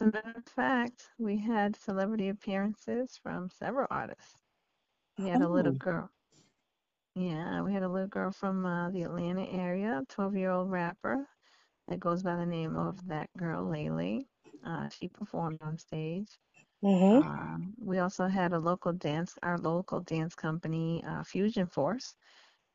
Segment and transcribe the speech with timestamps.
[0.00, 4.42] As a matter of fact, we had celebrity appearances from several artists.
[5.18, 5.78] We had a little Oh.
[5.78, 6.10] girl.
[7.16, 11.28] Yeah, we had a little girl from uh, the Atlanta area, 12-year-old rapper
[11.88, 14.28] that goes by the name of that girl, Lay Lay.
[14.64, 16.38] Uh, she performed on stage.
[16.84, 17.22] Mm-hmm.
[17.22, 22.16] Um, we also had a local dance, our local dance company, uh, Fusion Force.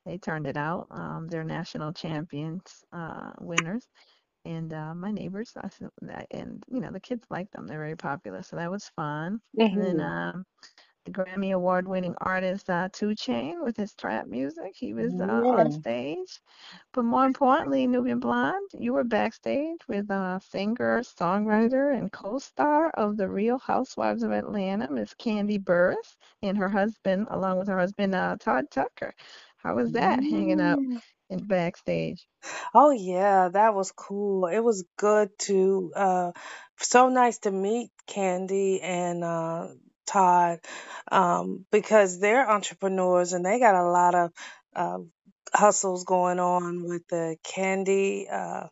[0.05, 0.87] They turned it out.
[0.91, 3.87] Um, they're national champions, uh, winners.
[4.45, 7.67] And uh, my neighbors, I said that, and you know, the kids liked them.
[7.67, 9.41] They're very popular, so that was fun.
[9.71, 10.09] And then Mm-hmm.
[10.09, 10.45] um,
[11.05, 15.71] the Grammy Award-winning artist uh, 2 Chainz with his trap music, he was uh, on
[15.71, 16.41] stage.
[16.93, 23.17] But more importantly, Nubian Blonde, you were backstage with uh, singer, songwriter, and co-star of
[23.17, 28.15] The Real Housewives of Atlanta, Miss Kandi Burruss, and her husband, along with her husband,
[28.15, 29.13] uh, Todd Tucker.
[29.57, 31.14] How was that, hanging out Mm.
[31.29, 32.27] In backstage?
[32.73, 34.47] Oh yeah, that was cool.
[34.47, 36.31] It was good to uh
[36.79, 39.67] so nice to meet Kandi and uh
[40.05, 40.59] Todd
[41.11, 44.31] um because they're entrepreneurs and they got a lot of
[44.75, 44.99] uh
[45.53, 48.67] hustles going on with the candy uh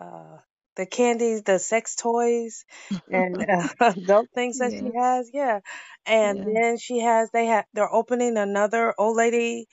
[0.00, 0.38] uh
[0.76, 2.64] the candies, the sex toys
[3.10, 5.30] and uh, adult things that she has.
[5.32, 5.60] Yeah.
[6.06, 6.44] And yeah.
[6.44, 9.66] then she has they have they're opening another old lady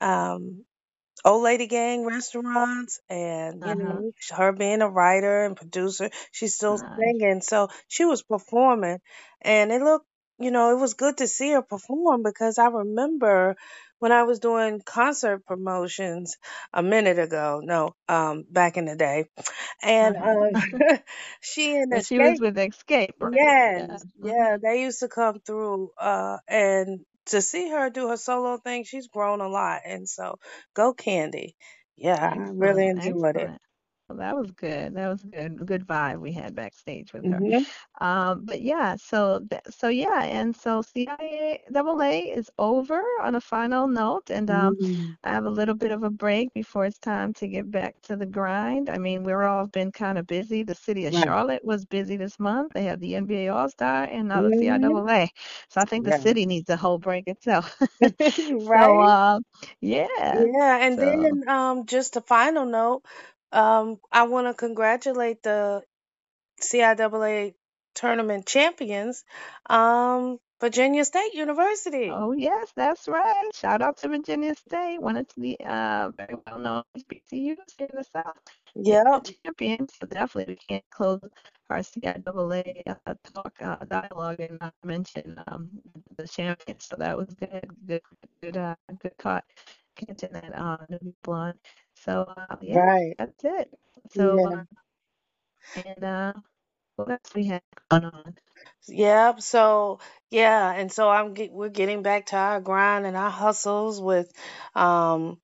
[0.00, 0.64] um
[1.24, 3.76] old lady gang restaurants and you Uh-huh.
[3.76, 6.98] know her being a writer and producer she's still Nice.
[6.98, 8.98] singing so she was performing
[9.42, 10.06] and it looked
[10.38, 13.56] you know it was good to see her perform because i remember
[14.00, 16.36] when i was doing concert promotions
[16.72, 19.24] a minute ago no um back in the day
[19.82, 20.72] and um Uh-huh.
[21.40, 23.40] she and When she was with Xscape, right?
[23.74, 23.86] Yeah.
[23.88, 28.16] Yes, yeah, hmm they used to come through, uh, and to see her do her
[28.16, 29.82] solo thing, she's grown a lot.
[29.86, 30.38] And so,
[30.74, 31.54] go Kandi.
[31.96, 33.50] Yeah, I really Excellent, enjoyed it.
[33.50, 33.60] excellent.
[34.16, 34.94] That was good.
[34.94, 35.64] That was good.
[35.66, 37.42] Good vibe we had backstage with her.
[37.44, 37.64] hmm
[38.00, 43.40] Um, but yeah, so so yeah, and so CIA double A is over on a
[43.40, 46.98] final note, and um, mm I have a little bit of a break before it's
[46.98, 48.88] time to get back to the grind.
[48.90, 50.62] I mean, we're all been kind of busy.
[50.62, 51.14] The city of Right.
[51.14, 52.72] Charlotte was busy this month.
[52.74, 55.30] They have the NBA All-Star and now the CI hmm double A.
[55.68, 57.76] So I think the city needs a whole break itself.
[58.72, 59.00] So Right?
[59.00, 59.42] um,
[59.80, 60.46] yeah.
[60.52, 63.04] Yeah, and So then um, just a final note,
[63.54, 65.82] um, I want to congratulate the
[66.60, 67.54] CIAA
[67.94, 69.24] tournament champions,
[69.70, 72.10] um, Virginia State University.
[72.10, 73.50] Oh, yes, that's right.
[73.54, 77.32] Shout out to Virginia State, one of the uh, very well-known HBCUs
[77.78, 78.36] here in the South.
[78.74, 79.26] Yep.
[79.44, 81.20] champions, so definitely we can't close
[81.70, 85.70] our CIAA uh, talk uh, dialogue and not mention um,
[86.16, 86.86] the champions.
[86.86, 88.02] So that was good, good,
[88.42, 89.44] good, uh, good caught
[89.96, 91.58] catching that uh, new blonde.
[92.04, 93.16] So uh, yeah, Right.
[93.18, 93.70] that's it.
[94.10, 94.46] So Yeah.
[94.46, 94.64] uh,
[95.74, 96.32] and uh,
[96.96, 98.36] what else we have going on?
[98.88, 99.40] Yep.
[99.42, 100.00] So
[100.30, 104.30] yeah, and so I'm get, we're getting back to our grind and our hustles with
[104.74, 105.40] um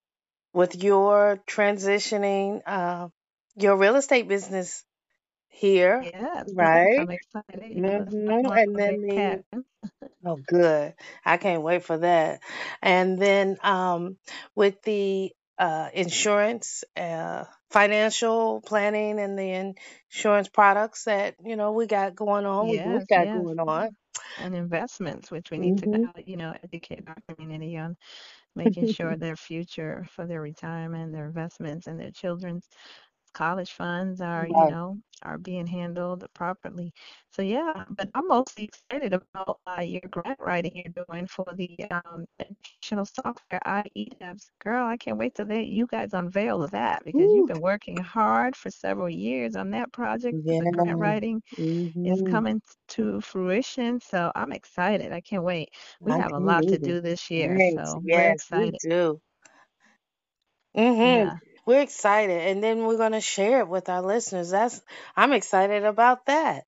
[0.52, 3.08] with your transitioning uh
[3.56, 4.84] your real estate business
[5.48, 6.98] here, Yes, yes, right?
[6.98, 7.72] I'm excited.
[7.84, 9.44] Yeah, let's talk hmm about And the big then the cat.
[10.24, 10.94] oh good.
[11.24, 12.40] I can't wait for that.
[12.82, 14.16] And then um
[14.54, 19.74] with the uh insurance uh financial planning and the
[20.10, 23.32] insurance products that you know we got going on, we both got yes.
[23.32, 23.90] going on.
[24.38, 27.96] And investments, which we need to, hmm uh, you know, educate our community on
[28.56, 32.66] making sure their future for their retirement, their investments, and their children's
[33.32, 36.92] college funds are, you know, are being handled properly.
[37.30, 41.76] So yeah, but I'm mostly excited about uh, your grant writing you're doing for the
[41.90, 44.50] um, educational software IEDEBS.
[44.60, 48.56] Girl, I can't wait till they, you guys unveil that because you've been working hard
[48.56, 50.38] for several years on that project.
[50.44, 50.60] Yeah.
[50.60, 51.42] The grant writing
[52.04, 55.12] is hmm coming to fruition, so I'm excited.
[55.12, 55.70] I can't wait.
[56.00, 57.80] We I have a lot to do this year, Right.
[57.80, 58.80] so we're Yes, we excited.
[58.80, 59.20] do.
[60.74, 61.38] hmm Yeah.
[61.70, 64.50] We're excited, and then we're gonna share it with our listeners.
[64.50, 64.80] That's
[65.16, 66.64] I'm excited about that.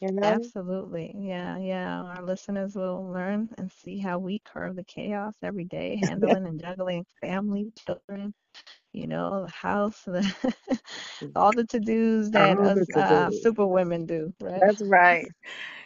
[0.00, 0.50] You know.
[0.50, 1.14] Absolutely.
[1.18, 2.02] Yeah, yeah.
[2.02, 6.60] Our listeners will learn and see how we curb the chaos every day, handling and
[6.60, 8.34] juggling family, children,
[8.92, 10.22] you know, the house, the
[11.36, 14.62] all the to-dos that us to uh, super women do, right?
[14.62, 15.28] That's right.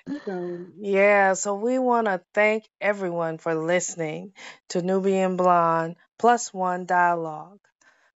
[0.27, 4.33] So yeah, so we want to thank everyone for listening
[4.71, 7.61] to Nubian Blonde Plus One Dialogue,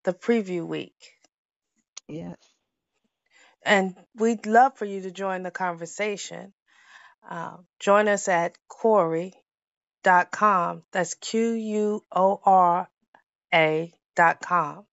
[0.05, 0.95] the preview week.
[2.09, 2.37] Yes.
[3.65, 6.53] And we'd love for you to join the conversation.
[7.29, 9.33] Uh, join us at Quora.com.
[10.93, 12.89] That's Q U O R
[13.55, 14.85] A.com,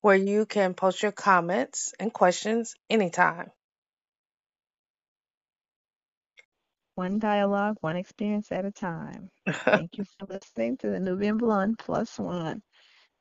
[0.00, 3.50] where you can post your comments and questions anytime.
[6.96, 9.30] one dialogue, one experience at a time.
[9.50, 12.62] Thank you for listening to the Nubian Blonde Plus One,